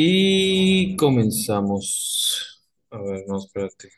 [0.00, 2.62] Y comenzamos.
[2.90, 3.88] A ver, no, espérate.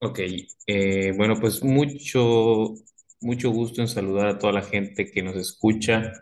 [0.00, 0.18] Ok,
[0.66, 2.74] eh, bueno, pues mucho,
[3.20, 6.12] mucho gusto en saludar a toda la gente que nos escucha.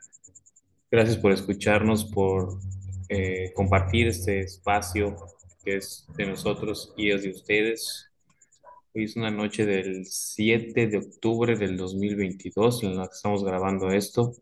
[0.90, 2.60] Gracias por escucharnos, por
[3.08, 5.16] eh, compartir este espacio
[5.64, 8.06] que es de nosotros y es de ustedes.
[8.94, 13.90] Hoy es una noche del 7 de octubre del 2022 en la que estamos grabando
[13.90, 14.34] esto.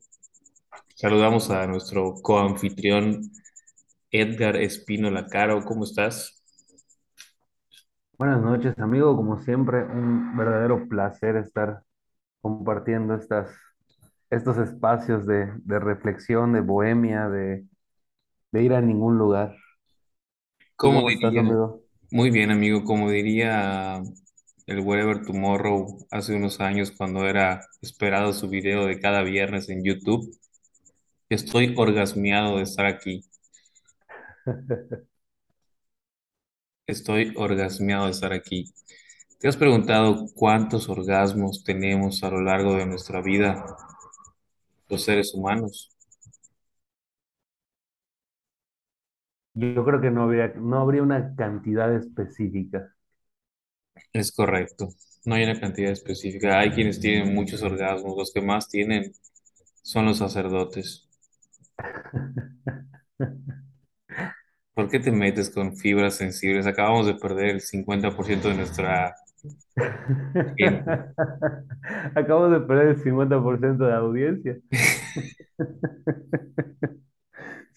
[1.00, 3.30] Saludamos a nuestro coanfitrión
[4.10, 5.64] Edgar Espino Lacaro.
[5.64, 6.42] ¿Cómo estás?
[8.18, 9.16] Buenas noches, amigo.
[9.16, 11.82] Como siempre, un verdadero placer estar
[12.42, 13.50] compartiendo estas,
[14.30, 17.66] estos espacios de, de reflexión, de bohemia, de,
[18.52, 19.56] de ir a ningún lugar.
[20.80, 21.82] ¿Tú Como cómo estás, diría, amigo?
[22.10, 24.00] muy bien, amigo, como diría
[24.66, 29.84] el Wherever Tomorrow hace unos años cuando era esperado su video de cada viernes en
[29.84, 30.30] YouTube,
[31.30, 33.24] estoy orgasmeado de estar aquí.
[36.88, 38.74] Estoy orgasmeado de estar aquí.
[39.38, 43.64] ¿Te has preguntado cuántos orgasmos tenemos a lo largo de nuestra vida
[44.88, 45.90] los seres humanos?
[49.52, 52.94] Yo creo que no habría, no habría una cantidad específica.
[54.12, 54.88] Es correcto.
[55.24, 56.58] No hay una cantidad específica.
[56.58, 58.16] Hay quienes tienen muchos orgasmos.
[58.18, 59.12] Los que más tienen
[59.82, 61.07] son los sacerdotes.
[64.74, 66.66] ¿Por qué te metes con fibras sensibles?
[66.66, 69.14] Acabamos de perder el 50% de nuestra
[70.56, 70.84] gente.
[72.14, 74.58] Acabo de perder el 50% de audiencia.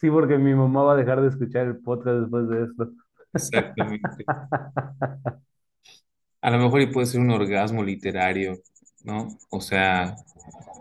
[0.01, 2.91] Sí, porque mi mamá va a dejar de escuchar el podcast después de esto.
[3.33, 4.25] Exactamente.
[6.41, 8.57] A lo mejor y puede ser un orgasmo literario,
[9.03, 9.27] ¿no?
[9.51, 10.15] O sea,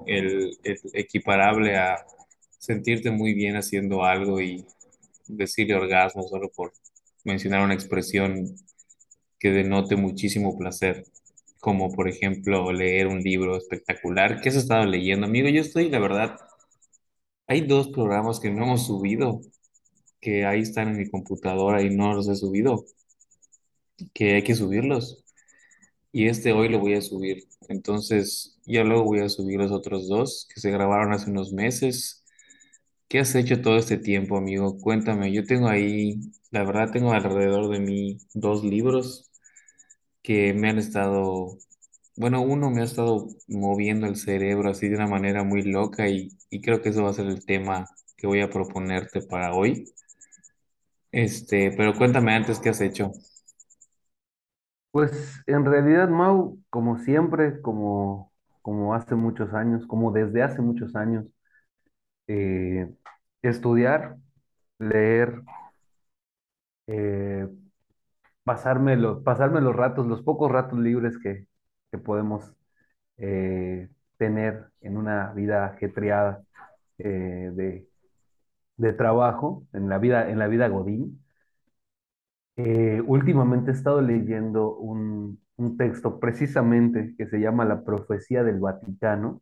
[0.07, 1.99] el, el equiparable a
[2.61, 4.67] sentirte muy bien haciendo algo y
[5.27, 6.73] decirle orgasmo solo por
[7.25, 8.55] mencionar una expresión
[9.39, 11.05] que denote muchísimo placer,
[11.61, 14.41] como por ejemplo leer un libro espectacular.
[14.41, 15.49] ¿Qué has estado leyendo, amigo?
[15.49, 16.39] Yo estoy, la verdad,
[17.47, 19.41] hay dos programas que no hemos subido,
[20.21, 22.85] que ahí están en mi computadora y no los he subido,
[24.13, 25.25] que hay que subirlos.
[26.13, 27.45] Y este hoy lo voy a subir.
[27.69, 32.20] Entonces, ya luego voy a subir los otros dos que se grabaron hace unos meses.
[33.11, 34.79] ¿Qué has hecho todo este tiempo, amigo?
[34.79, 35.33] Cuéntame.
[35.33, 36.21] Yo tengo ahí,
[36.53, 39.29] la verdad, tengo alrededor de mí dos libros
[40.23, 41.59] que me han estado,
[42.17, 46.31] bueno, uno me ha estado moviendo el cerebro así de una manera muy loca y,
[46.63, 49.87] creo que eso va a ser el tema que voy a proponerte para hoy.
[51.11, 53.11] Este, pero cuéntame antes qué has hecho.
[54.93, 58.33] Pues en realidad, Mau, como siempre, como,
[58.63, 61.27] como hace muchos años, como desde hace muchos años,
[62.33, 62.89] eh,
[63.43, 64.17] estudiar,
[64.79, 65.43] leer,
[66.87, 67.49] eh,
[68.45, 69.25] pasarme los,
[69.75, 71.47] ratos, los pocos ratos libres que,
[71.91, 72.55] que podemos
[73.19, 76.43] eh, tener en una vida ajetreada
[76.99, 77.89] de,
[78.77, 81.25] de trabajo, en la vida, en la vida Godín.
[83.07, 89.41] Últimamente he estado leyendo un, un texto precisamente que se llama La Profecía del Vaticano,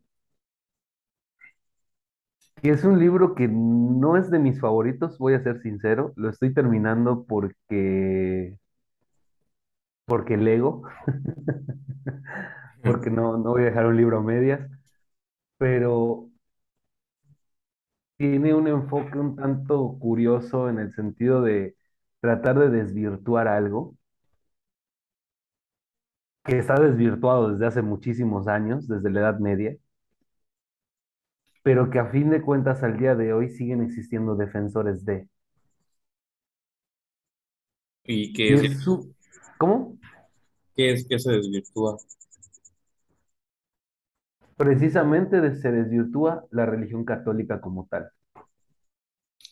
[2.63, 6.53] es un libro que no es de mis favoritos, voy a ser sincero, lo estoy
[6.53, 8.57] terminando porque,
[10.05, 10.83] porque lego,
[12.83, 14.69] porque no, no voy a dejar un libro a medias,
[15.57, 16.29] pero
[18.17, 21.75] tiene un enfoque un tanto curioso en el sentido de
[22.21, 23.95] tratar de desvirtuar algo
[26.43, 29.75] que está desvirtuado desde hace muchísimos años, desde la Edad Media
[31.69, 35.27] pero que a fin de cuentas al día de hoy siguen existiendo defensores de.
[38.03, 39.13] ¿Y qué es, es su,
[39.59, 39.99] ¿cómo?
[40.75, 41.97] qué es que se desvirtúa?
[44.57, 48.11] Precisamente de- se desvirtúa la religión católica como tal.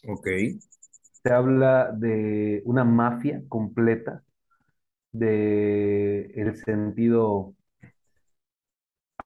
[0.08, 0.28] Ok.
[1.24, 4.24] Se habla de una mafia completa,
[5.14, 7.56] de el sentido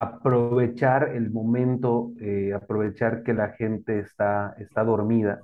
[0.02, 5.42] aprovechar el momento, eh, aprovechar que la gente está, está dormida,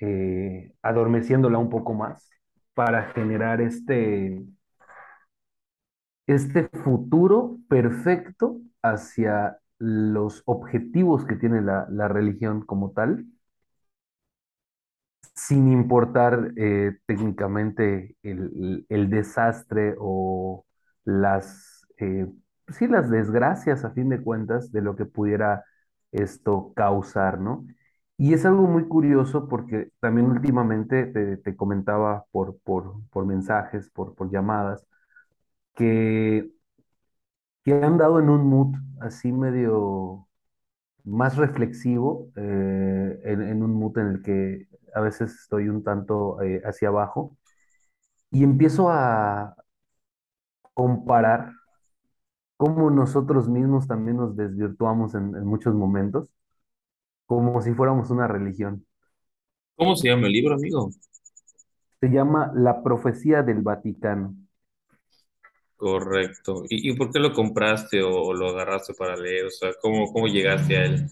[0.00, 2.30] eh, adormeciéndola un poco más
[2.74, 4.44] para generar este,
[6.26, 13.26] este futuro perfecto hacia los objetivos que tiene la, la religión como tal,
[15.34, 20.64] sin importar eh, técnicamente el, el desastre o
[21.04, 21.86] las,
[22.68, 25.64] sí, las desgracias a fin de cuentas de lo que pudiera
[26.12, 27.66] esto causar, ¿no?
[28.18, 33.90] Y es algo muy curioso porque también últimamente te, te comentaba por, por, por mensajes,
[33.90, 34.86] por, por llamadas,
[35.74, 36.50] que,
[37.64, 40.28] que han dado en un mood así medio
[41.04, 46.62] más reflexivo, eh, en, un mood en el que a veces estoy un tanto eh,
[46.64, 47.36] hacia abajo
[48.30, 49.56] y empiezo a
[50.74, 51.52] comparar
[52.62, 56.28] cómo nosotros mismos también nos desvirtuamos en, en muchos momentos,
[57.26, 58.86] como si fuéramos una religión.
[59.74, 60.90] ¿Cómo se llama el libro, amigo?
[62.00, 64.36] Se llama La Profecía del Vaticano.
[65.76, 66.62] Correcto.
[66.68, 69.46] ¿Y, y por qué lo compraste o, o lo agarraste para leer?
[69.46, 71.06] O sea, ¿cómo, cómo llegaste a él?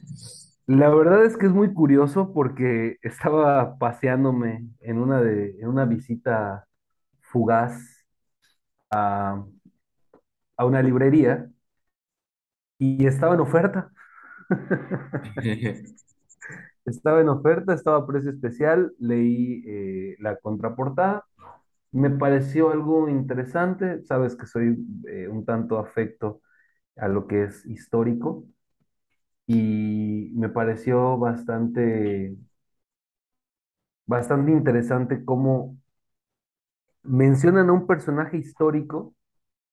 [0.69, 5.85] La verdad es que es muy curioso porque estaba paseándome en una de, en una
[5.85, 6.69] visita
[7.23, 8.07] fugaz
[8.93, 9.45] a,
[10.61, 11.51] a una librería
[12.79, 13.93] y estaba en oferta.
[16.85, 21.25] Estaba en oferta, estaba a precio especial, leí eh, la contraportada,
[21.93, 24.79] me pareció algo interesante, sabes que soy
[25.09, 26.41] eh, un tanto afecto
[26.97, 28.45] a lo que es histórico
[29.47, 32.37] y me pareció bastante,
[34.07, 35.79] bastante interesante cómo
[37.03, 39.15] mencionan a un personaje histórico,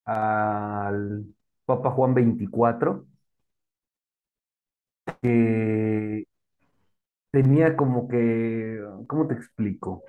[0.07, 1.25] al
[1.65, 3.07] Papa Juan veinticuatro
[5.21, 6.25] que
[7.31, 10.03] tenía como que, ¿cómo te explico?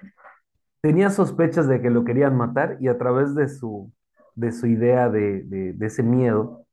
[0.82, 3.92] tenía sospechas de que lo querían matar y a través de su,
[4.36, 6.66] de su idea de, de- de ese miedo,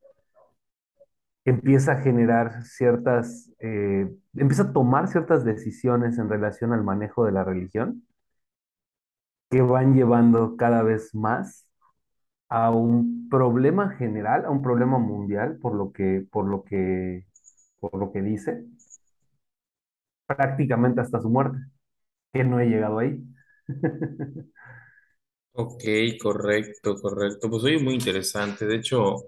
[1.46, 7.32] empieza a generar ciertas, eh, empieza a tomar ciertas decisiones en relación al manejo de
[7.32, 8.04] la religión
[9.50, 11.65] que van llevando cada vez más
[12.50, 17.26] a un problema general, a un problema mundial, por lo que, por lo que,
[17.80, 18.66] por lo que dice,
[20.28, 21.58] prácticamente hasta su muerte,
[22.34, 23.20] que no he llegado ahí.
[25.54, 25.84] Ok,
[26.22, 27.50] correcto, correcto.
[27.50, 28.66] Pues oye, muy interesante.
[28.66, 29.24] De hecho,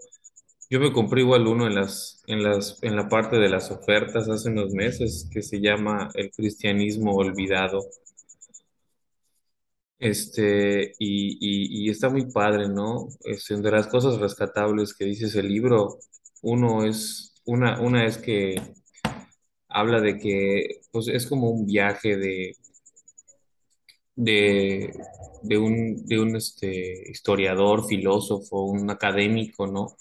[0.70, 4.30] yo me compré igual uno en las, en las, en la parte de las ofertas
[4.30, 7.82] hace unos meses que se llama El cristianismo olvidado.
[10.00, 13.08] Este, y, y, y está muy padre, ¿no?
[13.24, 16.00] Este, de las cosas rescatables que dice ese libro,
[16.42, 18.62] uno es, una, una es que
[19.70, 22.56] habla de que, pues es como un viaje de,
[24.16, 24.94] de,
[25.44, 29.96] de un, de un este, historiador, filósofo, un académico, ¿no?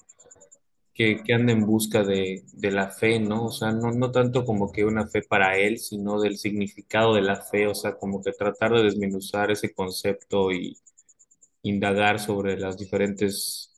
[0.96, 3.46] Que, que anda en busca de, de la fe, ¿no?
[3.46, 7.20] O sea, no, no tanto como que una fe para él, sino del significado de
[7.22, 10.78] la fe, o sea, como que tratar de desmenuzar ese concepto y
[11.62, 13.72] indagar sobre las diferentes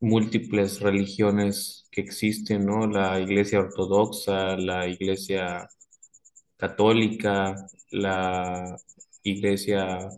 [0.00, 2.86] múltiples religiones que existen, ¿no?
[2.86, 5.68] La iglesia ortodoxa, la iglesia
[6.56, 7.54] católica,
[7.90, 8.76] la
[9.22, 10.08] iglesia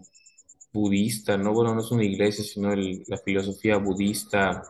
[0.73, 1.53] budista, ¿no?
[1.53, 4.63] Bueno, no es una iglesia, sino la filosofía budista,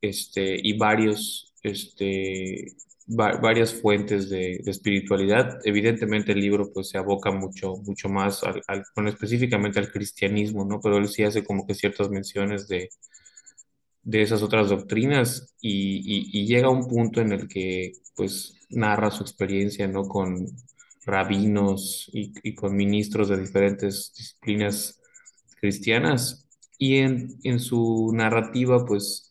[0.00, 2.74] este, y varios, este,
[3.08, 5.58] va- varias fuentes de, de espiritualidad.
[5.64, 10.64] Evidentemente el libro pues se aboca mucho, mucho más al, al- bueno, específicamente al cristianismo,
[10.64, 10.80] ¿no?
[10.80, 12.90] Pero él sí hace como que ciertas menciones de,
[14.02, 18.54] de esas otras doctrinas y, y- y llega a un punto en el que pues
[18.70, 20.04] narra su experiencia, ¿no?
[20.04, 20.46] Con
[21.04, 25.00] rabinos y, y con ministros de diferentes disciplinas
[25.60, 26.46] cristianas
[26.78, 29.29] y en, en su narrativa pues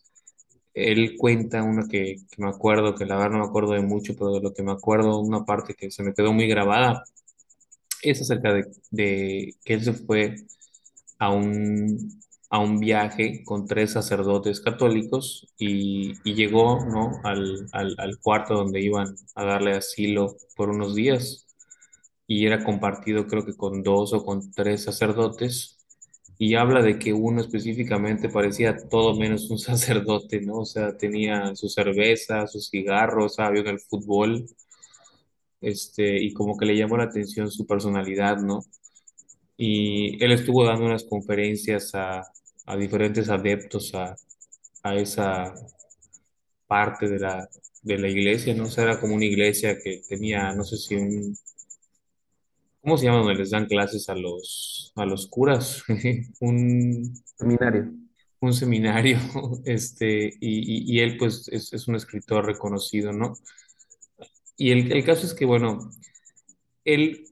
[0.74, 4.14] él cuenta una que, que me acuerdo, que la verdad no me acuerdo de mucho,
[4.16, 7.04] pero de lo que me acuerdo, una parte que se me quedó muy grabada,
[8.02, 10.36] es acerca de, de que él se fue
[11.18, 17.12] a un, a un viaje con tres sacerdotes católicos y, y llegó, ¿no?
[17.24, 21.46] al, al, al cuarto donde iban a darle asilo por unos días
[22.28, 25.79] y era compartido creo que con dos o con tres sacerdotes
[26.42, 30.60] y habla de que uno específicamente parecía todo menos un sacerdote, ¿no?
[30.60, 34.46] O sea, tenía su cerveza, sus cigarros, sabía en el fútbol,
[35.60, 38.64] este, y como que le llamó la atención su personalidad, ¿no?
[39.58, 42.22] Y él estuvo dando unas conferencias a,
[42.66, 44.16] a diferentes adeptos a,
[44.82, 45.54] a esa
[46.66, 47.48] parte de la,
[47.82, 48.64] de la iglesia, ¿no?
[48.64, 51.36] O sea, era como una iglesia que tenía, no sé si un,
[52.82, 53.18] ¿cómo se llama?
[53.18, 55.82] Donde les dan clases a los, a los curas,
[56.40, 57.92] un, Seminario.
[58.40, 59.18] un seminario,
[59.64, 63.34] este, y, y- y él pues es, es un escritor reconocido, ¿no?
[64.56, 65.90] Y el, el caso es que, bueno,
[66.84, 67.26] él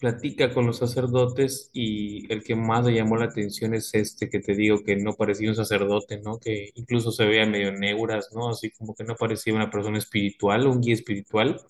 [0.00, 4.40] platica con los sacerdotes y el que más le llamó la atención es este que
[4.40, 6.38] te digo que no parecía un sacerdote, ¿no?
[6.38, 8.50] Que incluso se veía medio neuras, ¿no?
[8.50, 11.60] Así como que no parecía una persona espiritual, un guía espiritual.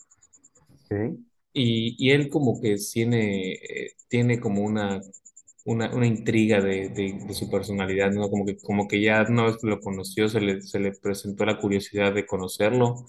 [0.91, 1.19] ¿ok?
[1.59, 5.01] Y, él como que tiene, eh, tiene como una,
[5.65, 8.29] una, una intriga de su personalidad, ¿no?
[8.31, 11.45] Como que, como que ya una vez que lo conoció, se le, se le presentó
[11.47, 13.07] la curiosidad de conocerlo,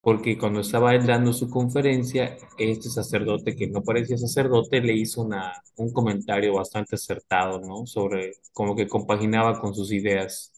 [0.00, 5.22] porque cuando estaba él dando su conferencia, este sacerdote que no parecía sacerdote le hizo
[5.22, 7.86] una, un comentario bastante acertado, ¿no?
[7.86, 10.52] Sobre como que compaginaba con sus ideas.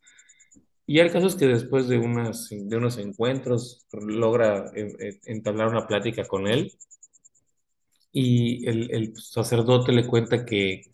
[0.88, 5.68] Y el caso es que después de, unas, de unos encuentros logra eh, eh, entablar
[5.68, 6.72] una plática con él
[8.12, 10.90] y el, sacerdote le cuenta que,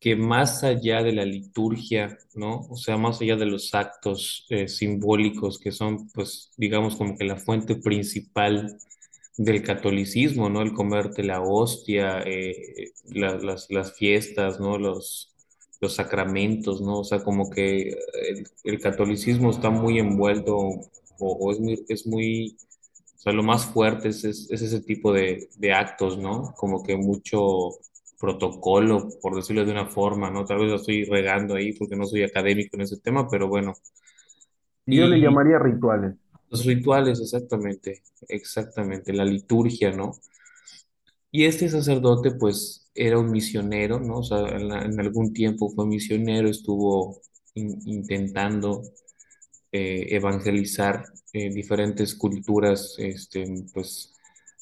[0.00, 2.66] que más allá de la liturgia, ¿no?
[2.70, 7.24] O sea, más allá de los actos eh, simbólicos que son, pues, digamos, como que
[7.24, 8.78] la fuente principal
[9.36, 10.62] del catolicismo, ¿no?
[10.62, 12.22] El comerte la hostia,
[13.06, 14.78] la- las, las fiestas, ¿no?
[14.78, 15.33] Los,
[15.80, 17.00] los sacramentos, ¿no?
[17.00, 17.90] O sea, como que
[18.28, 20.82] el, el catolicismo está muy envuelto o,
[21.18, 22.56] o es muy, es muy
[23.16, 26.52] o sea, lo más fuerte es, es, es ese tipo de, de actos, ¿no?
[26.56, 27.70] Como que mucho
[28.20, 30.44] protocolo, por decirlo de una forma, ¿no?
[30.44, 33.74] Tal vez lo estoy regando ahí porque no soy académico en ese tema, pero bueno.
[34.86, 36.14] Y yo le llamaría rituales.
[36.50, 40.12] los rituales, exactamente, exactamente, la liturgia, ¿no?
[41.30, 44.18] Y este sacerdote, pues, era un misionero, ¿no?
[44.18, 47.20] O sea, en, algún tiempo fue misionero, estuvo
[47.54, 48.82] in- intentando
[49.72, 54.14] eh, evangelizar eh, diferentes culturas, este, pues,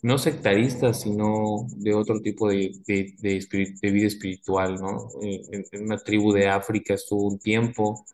[0.02, 5.08] no sectaristas, sino de otro tipo de, de, vida espiritual, ¿no?
[5.22, 8.04] Eh, en, una tribu de África estuvo un tiempo,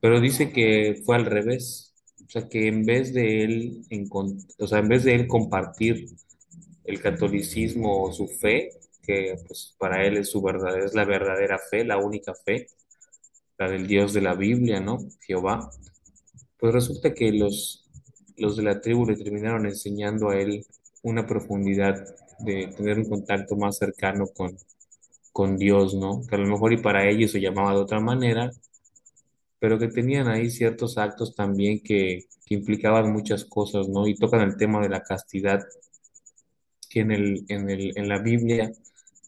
[0.00, 1.94] pero dice que fue al revés.
[2.26, 3.82] O sea, que en vez de él,
[4.58, 6.08] o sea, en vez de él compartir
[6.84, 8.70] el catolicismo o su fe,
[9.02, 12.68] que pues para él es su verdad, es la verdadera fe, la única fe,
[13.58, 14.98] la del Dios de la Biblia, ¿no?
[15.26, 15.70] Jehová.
[16.58, 17.88] Pues resulta que los,
[18.36, 20.64] los de la tribu le terminaron enseñando a él
[21.02, 21.94] una profundidad
[22.38, 24.56] de tener un contacto más cercano con,
[25.32, 26.22] con Dios, ¿no?
[26.28, 28.50] Que a lo mejor y para ellos se llamaba de otra manera,
[29.58, 34.06] pero que tenían ahí ciertos actos también que, que implicaban muchas cosas, ¿no?
[34.06, 35.60] Y tocan el tema de la castidad,
[36.88, 38.72] que en el, en el, en la Biblia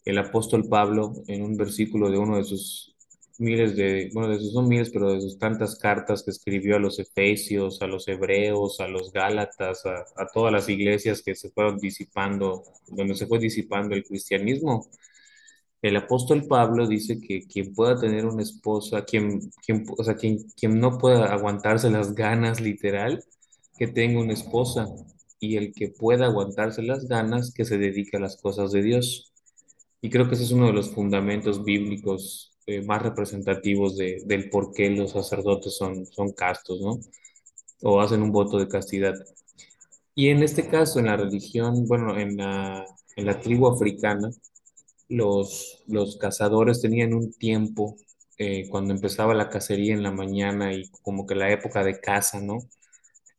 [0.05, 2.95] el apóstol Pablo, en un versículo de uno de sus
[3.37, 6.79] miles de, bueno, de sus no miles, pero de sus tantas cartas que escribió a
[6.79, 11.77] los Efesios, a los Hebreos, a los Gálatas, a, todas las iglesias que se fueron
[11.77, 14.87] disipando, donde se fue disipando el cristianismo.
[15.81, 20.39] El apóstol Pablo dice que quien pueda tener una esposa, quien, quien, o sea, quien,
[20.55, 23.23] quien no pueda aguantarse las ganas literal,
[23.77, 24.87] que tenga una esposa,
[25.39, 29.34] y el que pueda aguantarse las ganas, que se dedique a las cosas de Dios.
[30.05, 34.51] Y creo que ese es uno de los fundamentos bíblicos eh, más representativos de, del
[34.51, 36.99] por qué los sacerdotes son, son castos, ¿no?
[37.81, 39.15] O hacen un voto de castidad.
[40.13, 42.85] Y en este caso, en la religión, bueno, en la,
[43.15, 44.29] en la tribu africana,
[45.09, 47.95] los, los cazadores tenían un tiempo
[48.37, 52.39] eh, cuando empezaba la cacería en la mañana y como que la época de caza,
[52.41, 52.59] ¿no?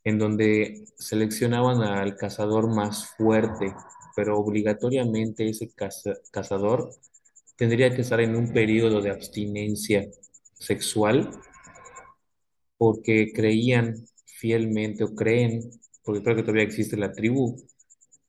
[0.02, 3.72] En donde seleccionaban al cazador más fuerte,
[4.16, 6.90] pero obligatoriamente ese caza- cazador
[7.56, 10.08] tendría que estar en un periodo de abstinencia
[10.54, 11.30] sexual
[12.78, 13.94] porque creían
[14.24, 15.70] fielmente o creen,
[16.02, 17.56] porque creo que todavía existe la tribu,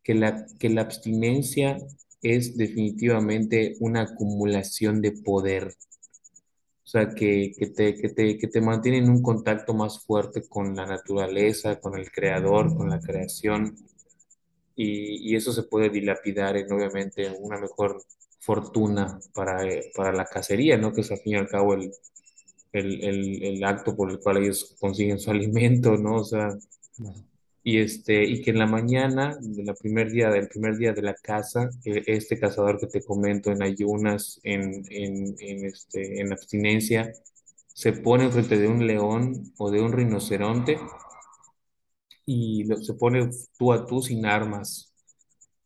[0.04, 1.78] que la, que la abstinencia
[2.22, 5.76] es definitivamente una acumulación de poder.
[6.84, 10.48] O sea, que, que te, que te, que te mantiene en un contacto más fuerte
[10.48, 13.76] con la naturaleza, con el creador, con la creación,
[14.78, 18.04] y, eso se puede dilapidar en, obviamente, una mejor
[18.40, 19.58] fortuna para,
[19.96, 20.94] para la cacería, ¿no?
[20.94, 21.92] Que es al fin y al cabo el,
[22.72, 26.18] el, el, el acto por el cual ellos consiguen su alimento, ¿no?
[26.18, 26.56] O sea,
[27.64, 31.16] y este, y que en la mañana, de primer día, del primer día de la
[31.16, 37.12] caza, eh, este cazador que te comento en ayunas, en, en, en, este, en abstinencia,
[37.74, 40.80] se pone enfrente de un león o de un rinoceronte
[42.28, 43.30] y lo- se pone
[43.60, 44.94] tú a tú sin armas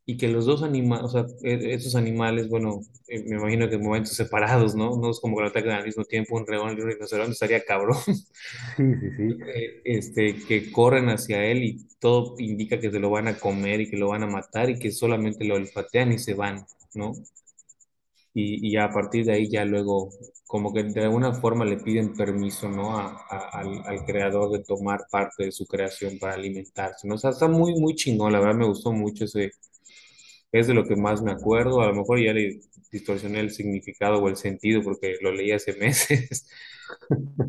[0.05, 3.75] y que los dos animales, o sea, e- esos animales, bueno, eh, me imagino que
[3.75, 4.97] en momentos separados, ¿no?
[4.97, 7.63] No es como que lo ataquen al mismo tiempo un león y un rinoceronte, estaría
[7.65, 7.97] cabrón.
[8.77, 9.51] Sí, sí, sí.
[9.55, 13.81] Eh, Este, que corren hacia él y todo indica que se lo van a comer
[13.81, 17.13] y que lo van a matar y que solamente lo olfatean y se van, ¿no?
[18.33, 20.09] Y, y a partir de ahí ya luego,
[20.51, 22.97] como que de alguna forma le piden permiso, ¿no?
[22.99, 27.15] A- a- al, al creador de tomar parte de su creación para alimentarse, ¿no?
[27.15, 29.51] O sea, está muy, muy chingón, la verdad me gustó mucho ese,
[30.51, 31.81] Es de lo que más me acuerdo.
[31.81, 35.73] A lo mejor ya le distorsioné el significado o el sentido porque lo leí hace
[35.79, 36.47] meses,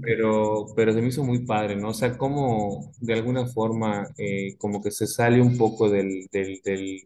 [0.01, 1.89] pero, pero se me hizo muy padre, ¿no?
[1.91, 6.61] O sea, como de alguna forma eh, como que se sale un poco del, del,
[6.65, 7.03] del-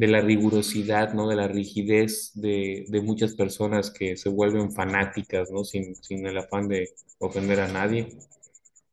[0.00, 1.28] de la rigurosidad, ¿no?
[1.28, 5.64] De la rigidez de, de muchas personas que se vuelven fanáticas, ¿no?
[5.64, 8.08] Sin, sin el afán de ofender a nadie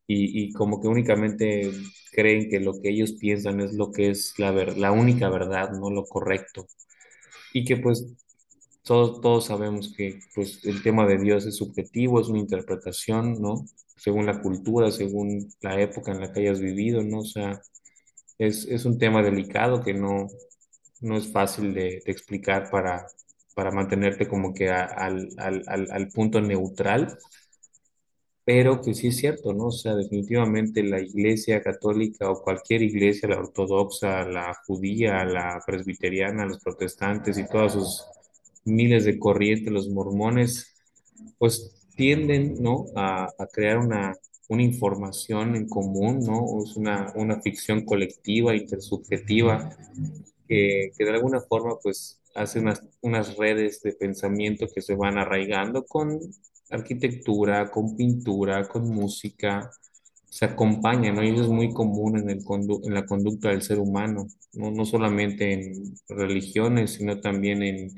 [0.06, 1.70] y, y como que únicamente
[2.12, 5.70] creen que lo que ellos piensan es lo que es la ver- la única verdad,
[5.72, 6.66] no lo correcto.
[7.54, 8.06] Y que pues
[8.84, 13.66] todos, todos sabemos que pues el tema de Dios es subjetivo, es una interpretación, ¿no?
[13.96, 17.20] Según la cultura, según la época en la que hayas vivido, ¿no?
[17.20, 17.60] O sea,
[18.38, 20.28] es, es un tema delicado que no,
[21.00, 23.06] no es fácil de, explicar para,
[23.54, 27.18] para mantenerte como que a- al, al, al, al punto neutral
[28.44, 29.66] pero que sí es cierto, ¿no?
[29.66, 36.46] O sea, definitivamente la iglesia católica o cualquier iglesia, la ortodoxa, la judía, la presbiteriana,
[36.46, 38.04] los protestantes y todas sus
[38.64, 40.74] miles de corrientes, los mormones,
[41.38, 42.86] pues tienden, ¿no?
[42.96, 44.14] A, a crear una,
[44.48, 46.62] una información en común, ¿no?
[46.64, 49.70] Es una, una ficción colectiva, intersubjetiva,
[50.48, 55.84] que, de alguna forma pues hace unas, unas redes de pensamiento que se van arraigando
[55.84, 56.20] con
[56.70, 59.70] arquitectura, con pintura, con música,
[60.28, 61.24] se acompañan, ¿no?
[61.24, 62.40] Y eso es muy común en el
[62.84, 64.70] en la conducta del ser humano, ¿no?
[64.70, 67.90] No solamente en religiones, sino también en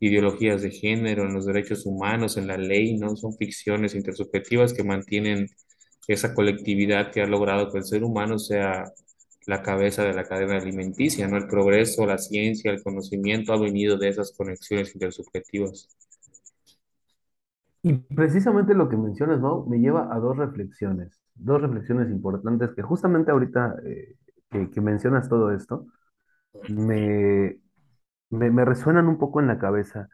[0.00, 3.16] ideologías de género, en los derechos humanos, en la ley, ¿no?
[3.16, 5.48] Son ficciones intersubjetivas que mantienen
[6.08, 8.84] esa colectividad que ha logrado que el ser humano sea
[9.46, 11.36] la cabeza de la cadena alimenticia, ¿no?
[11.36, 15.88] El progreso, la ciencia, el conocimiento ha venido de esas conexiones intersubjetivas.
[17.82, 22.82] Y precisamente lo que mencionas, Mau, me lleva a dos reflexiones, dos reflexiones importantes que
[22.82, 24.16] justamente ahorita eh,
[24.50, 25.86] que, que mencionas todo esto,
[26.68, 27.58] me,
[28.30, 30.08] me, resuenan un poco en la cabeza.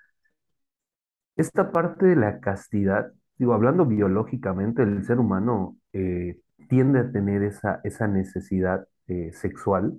[1.36, 7.42] Esta parte de la castidad, digo, hablando biológicamente, el ser humano eh, tiende a tener
[7.42, 9.98] esa, esa necesidad eh, sexual.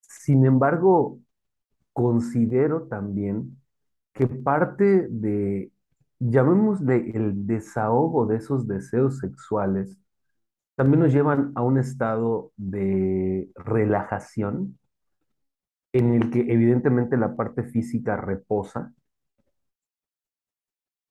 [0.00, 1.18] Sin embargo,
[1.92, 3.58] considero también
[4.14, 5.72] que parte de,
[6.20, 9.98] llamémosle el desahogo de esos deseos sexuales,
[10.76, 14.78] también nos llevan a un estado de relajación
[15.94, 18.92] en el que evidentemente la parte física reposa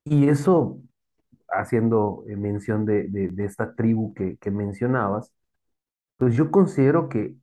[0.04, 0.82] y eso,
[1.50, 5.34] haciendo eh, mención de, de- de esta tribu que, que mencionabas,
[6.22, 7.36] pues yo considero que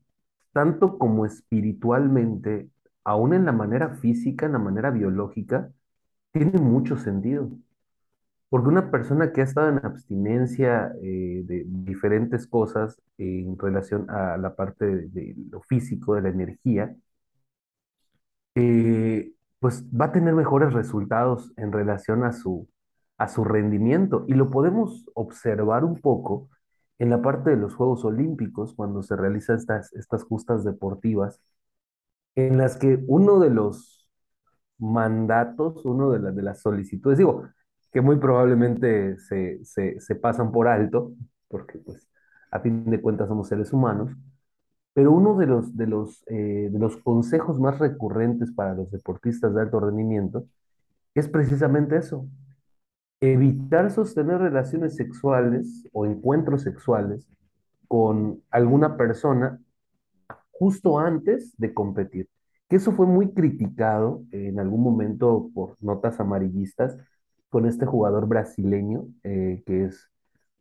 [0.53, 2.71] tanto como espiritualmente,
[3.05, 5.73] aún en la manera física, en la manera biológica,
[6.33, 7.51] tiene mucho sentido.
[8.49, 14.37] Porque una persona que ha estado en abstinencia eh, de diferentes cosas en relación a
[14.38, 16.95] la parte de, lo físico, de la energía,
[18.55, 22.69] eh, pues va a tener mejores resultados en relación a su,
[23.19, 24.25] a su rendimiento.
[24.29, 26.49] Y lo podemos observar un poco
[26.98, 31.40] en la parte de los Juegos Olímpicos, cuando se realizan estas, estas justas deportivas,
[32.34, 34.08] en las que uno de los
[34.78, 37.44] mandatos, uno de, la- de las solicitudes, digo,
[37.92, 41.12] que muy probablemente se, se, pasan por alto,
[41.48, 42.08] porque pues
[42.50, 44.12] a fin de cuentas somos seres humanos,
[44.94, 49.54] pero uno de los, de los, eh, de los consejos más recurrentes para los deportistas
[49.54, 50.46] de alto rendimiento
[51.14, 52.26] es precisamente eso,
[53.20, 57.26] evitar sostener relaciones sexuales o encuentros sexuales
[57.88, 59.61] con alguna persona
[60.50, 62.28] justo antes de competir.
[62.68, 66.96] Que eso fue muy criticado en algún momento por notas amarillistas
[67.48, 70.11] con este jugador brasileño, eh, que es,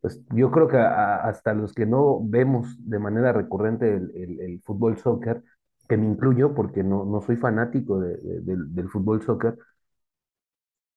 [0.01, 4.97] pues yo creo que hasta los que no vemos de manera recurrente el, el- fútbol
[4.97, 5.43] soccer,
[5.89, 9.57] que me incluyo porque no, no soy fanático de- de- del, del fútbol soccer,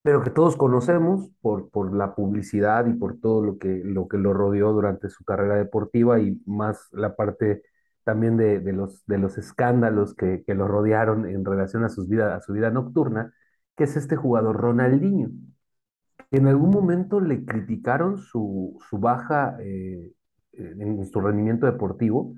[0.03, 4.19] pero que todos conocemos por, por la publicidad y por todo lo que, lo que
[4.19, 7.63] lo rodeó durante su carrera deportiva y más la parte
[8.05, 12.09] también de, de los, de los escándalos que, que lo rodearon en relación a, sus
[12.09, 13.35] vida, a su vida nocturna,
[13.77, 15.31] que es este jugador Ronaldinho,
[16.31, 20.13] en algún momento le criticaron su, su baja eh,
[20.53, 22.35] en su rendimiento deportivo,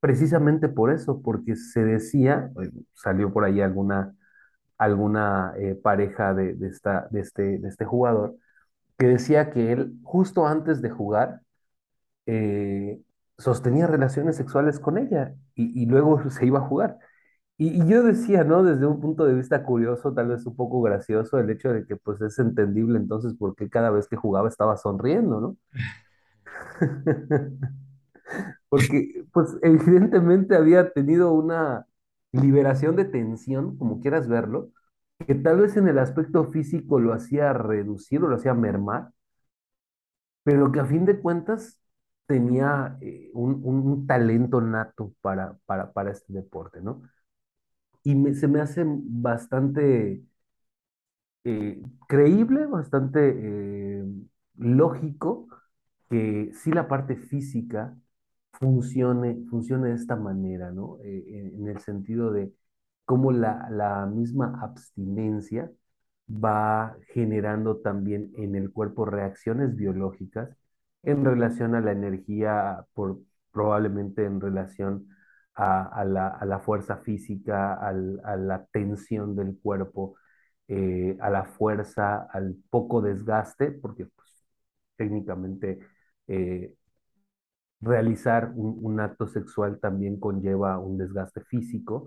[0.00, 4.14] precisamente por eso, porque se decía, eh, salió por ahí alguna
[4.78, 8.36] alguna eh, pareja de, de esta, de, este, de este jugador,
[8.98, 11.42] que decía que él, justo antes de jugar,
[12.26, 13.00] eh,
[13.38, 16.98] sostenía relaciones sexuales con ella y, luego se iba a jugar.
[17.56, 18.62] Y, y yo decía, ¿no?
[18.62, 21.96] Desde un punto de vista curioso, tal vez un poco gracioso, el hecho de que
[21.96, 25.56] pues es entendible entonces por qué cada vez que jugaba estaba sonriendo, ¿no?
[28.68, 31.86] Porque pues evidentemente había tenido una,
[32.32, 34.70] liberación de tensión, como quieras verlo,
[35.26, 39.10] que tal vez en el aspecto físico lo hacía reducir o lo hacía mermar,
[40.42, 41.80] pero que a fin de cuentas
[42.26, 47.02] tenía eh, un, talento nato para, para, para este deporte, ¿no?
[48.04, 50.22] Y me- se me hace bastante
[51.44, 54.04] eh, creíble, bastante eh,
[54.56, 55.48] lógico
[56.10, 57.96] que sí la parte física
[58.58, 60.98] funcione, funcione de esta manera, ¿no?
[61.04, 61.24] Eh,
[61.56, 62.52] en, el sentido de
[63.04, 65.70] cómo la, la misma abstinencia
[66.28, 70.50] va generando también en el cuerpo reacciones biológicas
[71.02, 73.20] en relación a la energía, por,
[73.52, 75.08] probablemente en relación
[75.54, 80.16] a, a la, a la fuerza física, al- a la tensión del cuerpo,
[80.68, 84.44] eh, a la fuerza, al poco desgaste, porque pues,
[84.96, 85.78] técnicamente
[86.26, 86.74] eh,
[87.80, 92.04] realizar un, un acto sexual también conlleva un desgaste físico.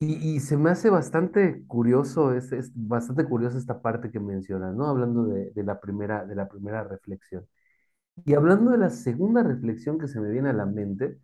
[0.00, 4.74] Y, y se me hace bastante curioso, es, es bastante curiosa esta parte que mencionas,
[4.74, 4.86] ¿no?
[4.88, 7.46] Hablando de, de la primera, de la primera reflexión.
[8.26, 11.18] Y hablando de la segunda reflexión que se me viene a la mente,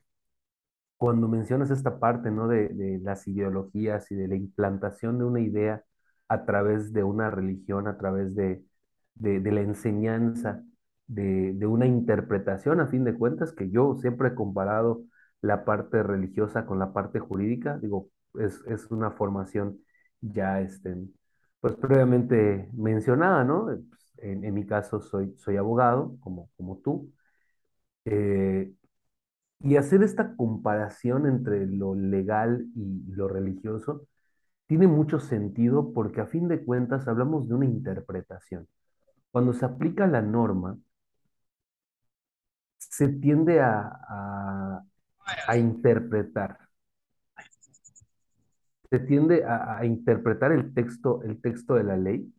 [0.96, 2.46] cuando mencionas esta parte, ¿no?
[2.48, 5.84] De, de las ideologías y de la implantación de una idea
[6.28, 8.64] a través de una religión, a través de,
[9.14, 10.62] de, de la enseñanza,
[11.10, 15.02] de, de una interpretación, a fin de cuentas, que yo siempre he comparado
[15.42, 19.80] la parte religiosa con la parte jurídica, digo, es, es una formación
[20.20, 20.96] ya, este,
[21.60, 23.70] pues previamente mencionada, ¿no?
[24.18, 27.12] En, en mi caso soy, soy abogado, como, como tú.
[28.04, 28.72] Eh,
[29.60, 34.06] y hacer esta comparación entre lo legal y lo religioso
[34.66, 38.68] tiene mucho sentido porque a fin de cuentas hablamos de una interpretación.
[39.32, 40.78] Cuando se aplica la norma,
[42.80, 44.84] se tiende a, a-
[45.58, 46.58] interpretar,
[48.90, 52.32] se tiende a, a interpretar el texto, el texto de la ley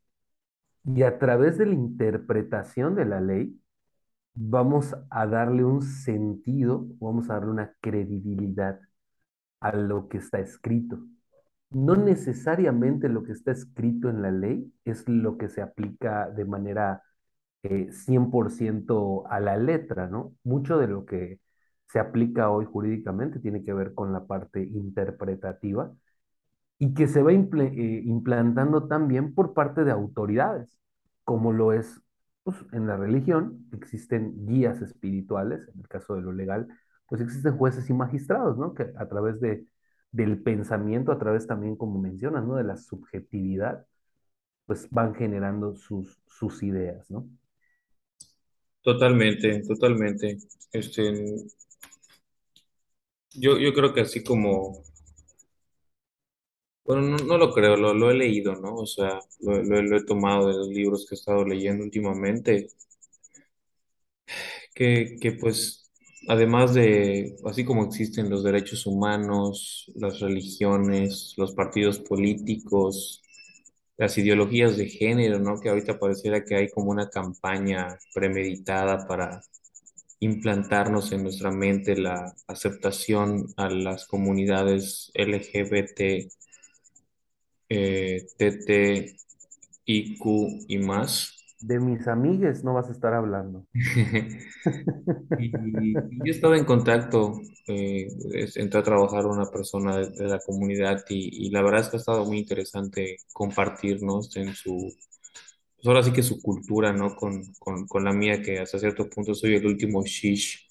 [0.86, 3.60] y a través de la interpretación de la ley
[4.36, 8.80] vamos a darle un sentido, vamos a darle una credibilidad
[9.62, 11.00] a lo que está escrito.
[11.72, 16.46] No necesariamente lo que está escrito en la ley es lo que se aplica de
[16.46, 17.04] manera
[17.64, 20.34] eh, 100% a la letra, ¿no?
[20.44, 21.40] Mucho de lo que
[21.88, 25.92] se aplica hoy jurídicamente tiene que ver con la parte interpretativa
[26.80, 30.80] y que se va imple- eh, implantando también por parte de autoridades,
[31.24, 32.02] como lo es
[32.44, 36.68] pues, en la religión, existen guías espirituales, en el caso de lo legal,
[37.08, 38.74] pues existen jueces y magistrados, ¿no?
[38.74, 39.66] Que a través de,
[40.12, 42.56] del pensamiento, a través también, como mencionas, ¿no?
[42.56, 43.86] De la subjetividad,
[44.66, 47.28] pues van generando sus, sus ideas, ¿no?
[48.84, 50.38] Totalmente, totalmente.
[50.72, 51.02] Este,
[53.34, 54.84] yo, yo creo que así como,
[56.86, 58.76] bueno, no, no lo creo, lo, lo he leído, ¿no?
[58.76, 62.68] O sea, lo, lo- he tomado de los libros que he estado leyendo últimamente,
[64.74, 65.92] que, que pues,
[66.28, 73.22] además de, así como existen los derechos humanos, las religiones, los partidos políticos,
[74.02, 75.62] las ideologías de género, ¿no?
[75.62, 79.44] Que ahorita pareciera que hay como una campaña premeditada para
[80.20, 86.32] implantarnos en nuestra mente la aceptación a las comunidades LGBT,
[87.70, 89.18] eh, TT,
[89.86, 91.41] y más.
[91.62, 93.68] De mis amigues no vas a estar hablando.
[96.26, 98.08] Yo estaba en contacto, eh,
[98.56, 102.26] entré a trabajar una persona de, la comunidad y, la verdad es que ha estado
[102.26, 104.92] muy interesante compartirnos en su,
[105.76, 107.16] pues ahora sí que su cultura, ¿no?
[107.16, 110.68] Con, con, con la mía, que hasta cierto punto soy el último shish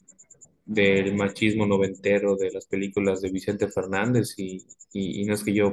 [0.64, 5.72] del machismo noventero de las películas de Vicente Fernández y, y no es que yo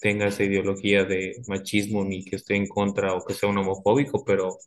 [0.00, 4.24] tenga esa ideología de machismo ni que esté en contra o que sea un homofóbico,
[4.24, 4.58] pero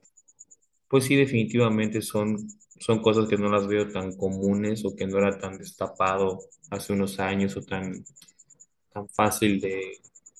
[0.87, 2.37] pues sí, definitivamente son,
[2.79, 6.39] son cosas que no las veo tan comunes o que no era tan destapado
[6.69, 8.03] hace unos años o tan,
[8.93, 9.81] tan fácil de,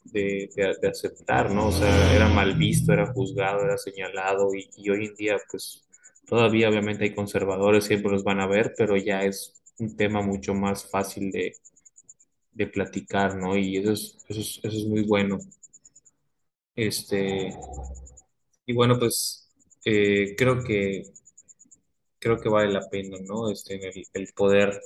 [0.06, 1.68] de, de- de aceptar, ¿no?
[1.70, 5.86] O sea, era mal visto, era juzgado, era señalado y, y hoy en día, pues
[6.28, 10.54] todavía obviamente hay conservadores, siempre los van a ver, pero ya es un tema mucho
[10.54, 11.54] más fácil de,
[12.54, 13.58] de platicar, ¿no?
[13.58, 15.40] Y eso es, eso es, eso es muy bueno.
[16.76, 17.54] Este,
[18.66, 19.50] y bueno, pues
[19.86, 21.04] eh, creo que
[22.20, 23.50] creo que vale la pena, ¿no?
[23.52, 24.80] Este, el, el poder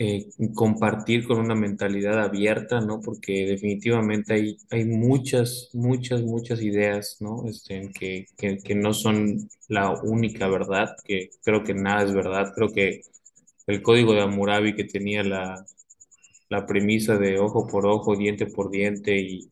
[0.00, 3.00] eh, compartir con una mentalidad abierta, ¿no?
[3.00, 7.44] Porque definitivamente hay, hay muchas, muchas, muchas ideas, ¿no?
[7.48, 12.52] Este, que, que, que no son la única verdad, que creo que nada es verdad.
[12.54, 13.02] Creo que
[13.66, 15.66] el código de Hammurabi que tenía la,
[16.48, 19.50] la premisa de ojo por ojo, diente por diente y,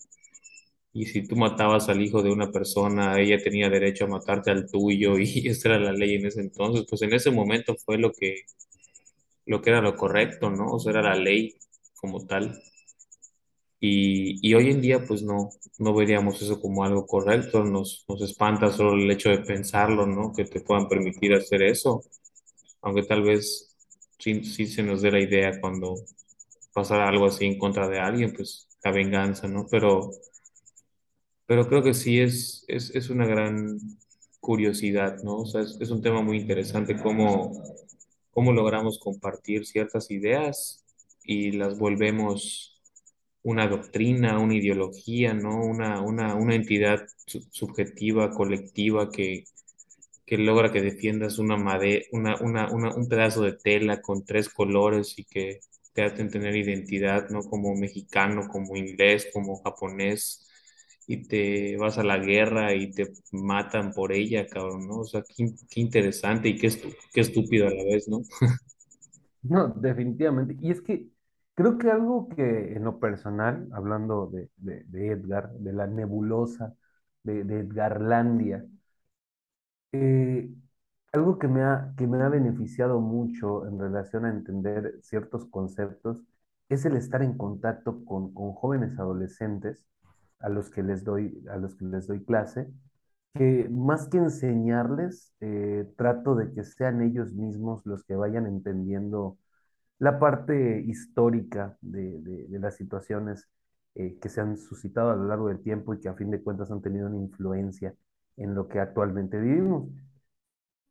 [0.92, 4.66] y si tú matabas al hijo de una persona, ella tenía derecho a matarte al
[4.70, 8.12] tuyo y esa era la ley en ese entonces, pues en ese momento fue lo
[8.12, 8.44] que,
[9.46, 10.66] lo que era lo correcto, ¿no?
[10.72, 11.56] O sea, era la ley
[11.94, 12.60] como tal.
[13.80, 18.22] Y, y hoy en día, pues no, no veríamos eso como algo correcto, nos, nos
[18.22, 20.32] espanta solo el hecho de pensarlo, ¿no?
[20.32, 22.02] Que te puedan permitir hacer eso,
[22.82, 23.76] aunque tal vez
[24.18, 25.96] sí, sí se nos dé la idea cuando
[26.76, 29.66] pasara algo así en contra de alguien, pues la venganza, ¿no?
[29.70, 30.12] Pero,
[31.46, 33.78] pero creo que sí es, es, es una gran
[34.40, 35.38] curiosidad, ¿no?
[35.38, 37.52] O sea, es, un tema muy interesante cómo,
[38.30, 40.84] cómo logramos compartir ciertas ideas
[41.24, 42.82] y las volvemos
[43.42, 45.64] una doctrina, una ideología, ¿no?
[45.64, 49.44] Una, una, una entidad su- subjetiva, colectiva que,
[50.26, 55.18] que logra que defiendas una made- una, una- un pedazo de tela con tres colores
[55.18, 55.60] y que
[55.96, 57.42] te hacen tener identidad, ¿no?
[57.42, 60.48] Como mexicano, como inglés, como japonés,
[61.08, 65.00] y te vas a la guerra y te matan por ella, cabrón, ¿no?
[65.00, 66.70] O sea, qué, qué interesante y qué,
[67.14, 68.22] qué estúpido a la vez, ¿no?
[69.42, 70.56] No, definitivamente.
[70.60, 71.08] Y es que
[71.54, 76.74] creo que algo que en lo personal, hablando de, de- de Edgar, de la nebulosa,
[77.22, 78.64] de, de Edgarlandia,
[79.92, 80.48] eh,
[81.16, 86.22] algo que me ha, que me ha beneficiado mucho en relación a entender ciertos conceptos
[86.68, 89.86] es el estar en contacto con, con jóvenes adolescentes
[90.40, 92.68] a los que les doy, a los que les doy clase,
[93.34, 99.38] que más que enseñarles, eh, trato de que sean ellos mismos los que vayan entendiendo
[99.98, 103.48] la parte histórica de, de- las situaciones
[103.94, 106.42] eh, que se han suscitado a lo largo del tiempo y que a fin de
[106.42, 107.94] cuentas han tenido una influencia
[108.36, 109.88] en lo que actualmente vivimos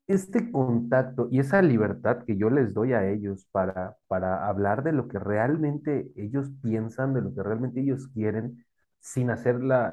[0.07, 4.91] este contacto y esa libertad que yo les doy a ellos para, para hablar de
[4.93, 8.65] lo que realmente ellos piensan, de lo que realmente ellos quieren,
[8.99, 9.91] sin hacer la-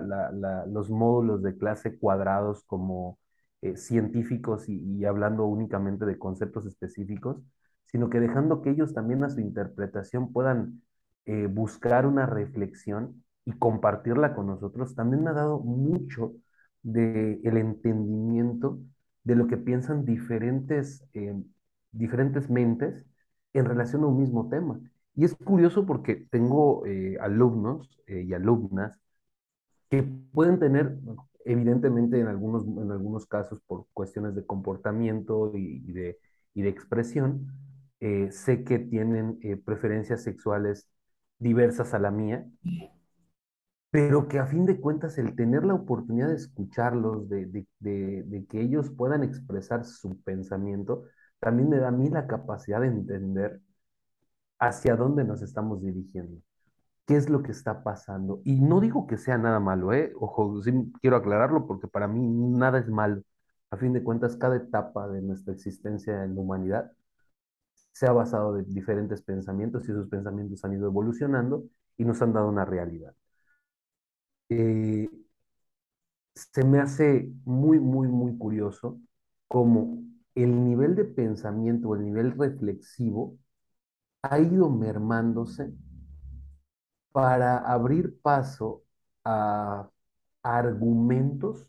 [0.68, 3.18] los módulos de clase cuadrados como
[3.62, 7.37] eh, científicos y, hablando únicamente de conceptos específicos,
[7.87, 10.83] sino que dejando que ellos también a su interpretación puedan
[11.27, 16.33] eh, buscar una reflexión y compartirla con nosotros, también me ha dado mucho
[16.83, 18.79] de el entendimiento
[19.25, 21.35] de lo que piensan diferentes, eh,
[21.93, 23.07] diferentes mentes
[23.53, 24.81] en relación a un mismo tema.
[25.15, 28.99] Y es curioso porque tengo eh, alumnos eh, y alumnas
[29.91, 30.99] que pueden tener,
[31.45, 36.19] evidentemente en algunos, en algunos casos por cuestiones de comportamiento y, y de,
[36.55, 37.53] y de expresión,
[38.31, 40.89] sé que tienen preferencias sexuales
[41.39, 42.45] diversas a la mía
[43.93, 47.67] pero que a fin de cuentas el tener la oportunidad de escucharlos, de,
[48.49, 51.05] que ellos puedan expresar su pensamiento,
[51.41, 53.61] también me da a mí la capacidad de entender
[54.59, 56.41] hacia dónde nos estamos dirigiendo,
[57.07, 58.41] qué es lo que está pasando.
[58.45, 60.13] Y no digo que sea nada malo, ¿eh?
[60.21, 63.23] Ojo, sí quiero aclararlo porque para mí nada es malo.
[63.71, 66.93] A fin de cuentas, cada etapa de nuestra existencia en la humanidad
[67.93, 71.65] se ha basado de diferentes pensamientos y esos pensamientos han ido evolucionando
[71.99, 73.15] y nos han dado una realidad.
[74.55, 75.09] Eh,
[76.35, 79.01] se me hace muy, muy, muy curioso
[79.49, 79.99] cómo
[80.35, 83.38] el nivel de pensamiento, el nivel reflexivo,
[84.23, 85.73] ha ido mermándose
[87.12, 88.85] para abrir paso
[89.25, 89.88] a
[90.43, 91.67] argumentos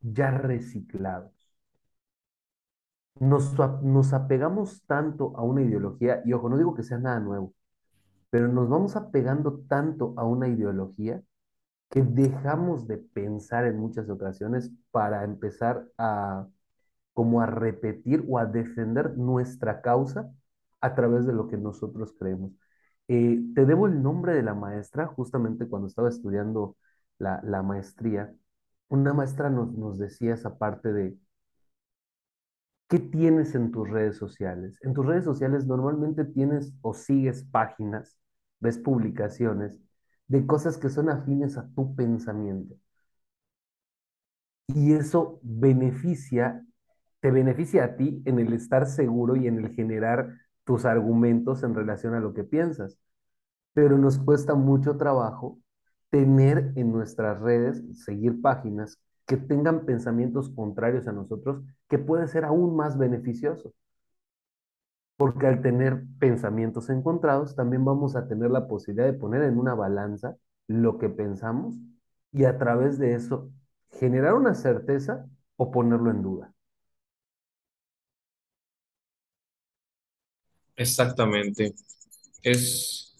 [0.00, 1.32] ya reciclados.
[3.20, 7.54] Nos, nos apegamos tanto a una ideología, y ojo, no digo que sea nada nuevo,
[8.30, 11.22] pero nos vamos apegando tanto a una ideología
[11.90, 16.46] que dejamos de pensar en muchas ocasiones para empezar a
[17.14, 20.32] como a repetir o a defender nuestra causa
[20.80, 22.52] a través de lo que nosotros creemos.
[23.08, 26.76] Eh, te debo el nombre de la maestra, justamente cuando estaba estudiando
[27.18, 28.34] la, la maestría,
[28.88, 31.18] una maestra nos, nos decía esa parte de,
[32.88, 34.78] ¿qué tienes en tus redes sociales?
[34.82, 38.18] En tus redes sociales normalmente tienes o sigues páginas,
[38.60, 39.80] ves publicaciones
[40.30, 42.76] de cosas que son afines a tu pensamiento.
[44.68, 46.64] Y eso beneficia,
[47.20, 51.74] te beneficia a ti en el estar seguro y en el generar tus argumentos en
[51.74, 52.96] relación a lo que piensas.
[53.74, 55.58] Pero nos cuesta mucho trabajo
[56.10, 62.44] tener en nuestras redes, seguir páginas que tengan pensamientos contrarios a nosotros, que puede ser
[62.44, 63.74] aún más beneficioso.
[65.20, 69.74] Porque al tener pensamientos encontrados, también vamos a tener la posibilidad de poner en una
[69.76, 70.36] balanza
[70.68, 71.76] lo que pensamos
[72.32, 73.50] y a través de eso
[73.92, 76.54] generar una certeza o ponerlo en duda.
[80.76, 81.74] Exactamente.
[82.42, 83.16] Es,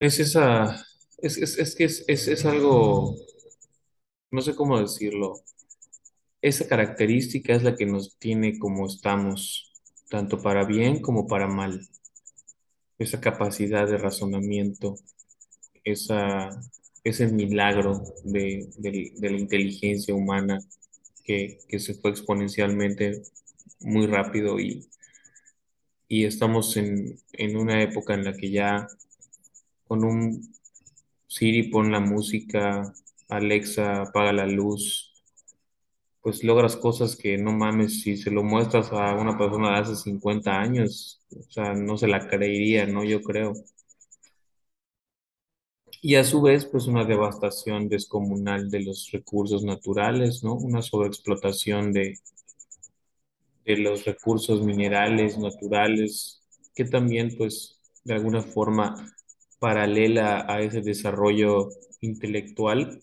[0.00, 0.84] Es esa,
[1.18, 3.16] es, es, es que es, es, es algo,
[4.32, 5.44] no sé cómo decirlo,
[6.42, 9.71] esa característica es la que nos tiene como estamos,
[10.12, 11.80] tanto para bien como para mal,
[12.98, 14.94] esa capacidad de razonamiento,
[15.84, 16.50] esa,
[17.04, 20.60] ese milagro de, de- la inteligencia humana
[21.24, 23.22] que, que se fue exponencialmente
[23.80, 24.88] muy rápido y,
[26.08, 28.86] y estamos en, en una época en la que ya
[29.86, 30.52] con un
[31.28, 32.94] Siri pon la música,
[33.28, 35.11] Alexa apaga la luz,
[36.22, 39.96] pues logras cosas que no mames, si se lo muestras a una persona de hace
[39.96, 43.04] 50 años, o sea, no se la creería, ¿no?
[43.04, 43.54] Yo creo.
[46.02, 50.54] Y a su vez, pues una devastación descomunal de los recursos naturales, ¿no?
[50.54, 52.18] Una sobreexplotación de,
[53.64, 56.42] de los recursos minerales, naturales,
[56.74, 58.94] que también, pues, de alguna forma
[59.58, 61.68] paralela a ese desarrollo
[62.00, 63.00] intelectual,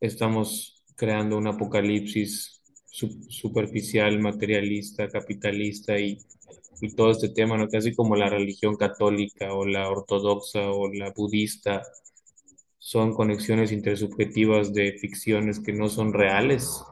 [0.00, 6.18] estamos creando un apocalipsis su- superficial, materialista, capitalista y,
[6.82, 7.68] y todo este tema, ¿no?
[7.68, 11.82] Casi como la religión católica o la ortodoxa o la budista,
[12.78, 16.82] son conexiones intersubjetivas de ficciones que no son reales,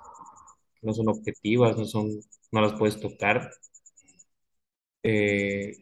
[0.82, 2.08] no son objetivas, no son,
[2.52, 3.50] no las puedes tocar.
[5.02, 5.76] Eh,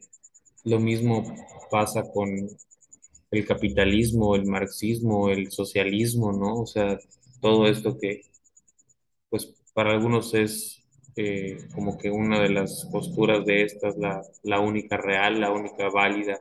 [0.65, 1.25] lo mismo
[1.71, 2.29] pasa con
[3.31, 6.63] el capitalismo, el marxismo, el socialismo, ¿no?
[6.63, 6.99] O sea,
[7.41, 8.23] todo esto que
[9.29, 10.83] pues para algunos es
[11.17, 15.89] eh, como que una de las posturas de estas, la, la única real, la única
[15.91, 16.41] válida.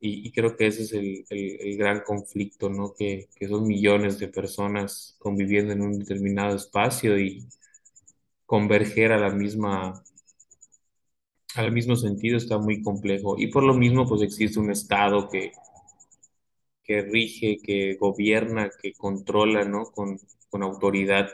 [0.00, 2.94] Y, creo que ese es el, el- el gran conflicto, ¿no?
[2.94, 7.46] Que, que son millones de personas conviviendo en un determinado espacio y
[8.46, 10.02] converger a la misma,
[11.54, 13.36] al mismo sentido está muy complejo.
[13.38, 15.52] Y por lo mismo, pues existe un Estado que,
[16.90, 19.84] que rige, que gobierna, que controla, ¿no?
[19.92, 20.18] Con,
[20.50, 21.28] con autoridad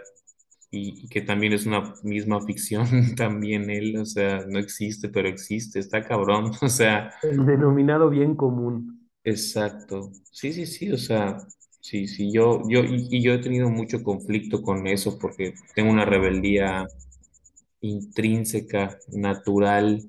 [0.71, 5.29] y, y que también es una misma ficción, también él, o sea, no existe, pero
[5.29, 9.07] existe, está cabrón, o sea, El denominado bien común.
[9.25, 11.39] exacto, sí, sí, sí, o sea,
[11.81, 15.91] sí, sí, yo, yo, y, y yo he tenido mucho conflicto con eso porque tengo
[15.91, 16.87] una rebeldía
[17.83, 20.03] intrínseca, natural,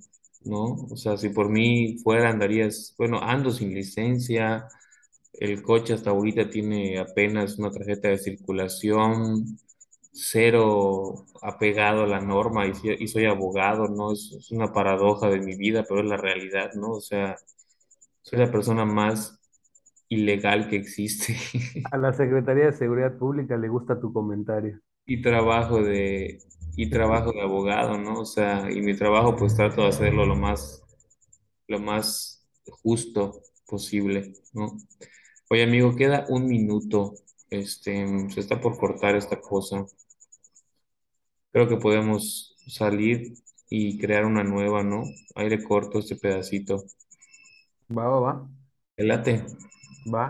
[0.45, 0.87] ¿no?
[0.91, 4.67] O sea, si por mí fuera, andarías, bueno, ando sin licencia,
[5.37, 9.57] el coche hasta ahorita tiene apenas una tarjeta de circulación,
[10.11, 14.13] cero apegado a la norma y, y soy abogado, ¿no?
[14.13, 16.91] Es, es una paradoja de mi vida, pero es la realidad, ¿no?
[16.93, 17.35] O sea,
[18.23, 19.39] soy la persona más
[20.09, 21.37] ilegal que existe
[21.91, 24.79] A la Secretaría de Seguridad Pública le gusta tu comentario.
[25.05, 26.39] y trabajo de,
[26.75, 28.21] y trabajo de abogado, ¿no?
[28.21, 30.83] O sea, y mi trabajo pues trato de hacerlo lo más,
[31.67, 32.47] lo más
[32.83, 34.77] justo posible, ¿no?
[35.49, 37.15] Oye, amigo, queda un minuto.
[37.49, 39.85] Este, se está por cortar esta cosa.
[41.51, 43.33] Creo que podemos salir
[43.69, 45.03] y crear una nueva, ¿no?
[45.35, 46.85] Ahí le corto este pedacito.
[47.97, 48.33] Va, va, va,
[48.97, 49.45] El late.
[50.15, 50.23] va.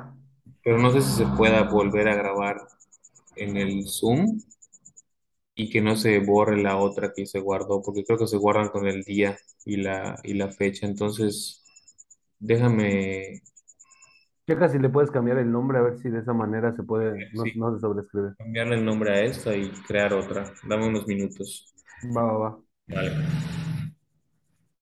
[0.63, 2.57] Pero no sé si se pueda volver a grabar
[3.35, 4.39] en el Zoom
[5.55, 8.69] y que no se borre la otra que se guardó, porque creo que se guardan
[8.69, 10.85] con el día y la, y la fecha.
[10.85, 11.63] Entonces,
[12.39, 13.43] déjame,
[14.47, 17.29] Checa si le puedes cambiar el nombre a ver si de esa manera se puede,
[17.33, 18.33] no, sí, no se sobrescribe.
[18.37, 20.45] cambiarle el nombre a esta y crear otra.
[20.67, 21.73] Dame unos minutos.
[22.15, 22.59] Va, va, va.
[22.87, 23.11] Vale.